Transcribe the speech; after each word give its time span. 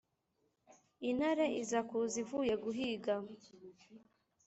intare 1.09 1.45
iza 1.61 1.79
kuza 1.89 2.15
ivuye 2.23 2.53
guhiga, 2.63 3.15